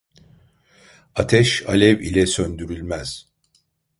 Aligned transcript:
Ateş 1.15 1.63
alev 1.69 1.99
ile 1.99 2.25
söndürülmez. 2.27 3.29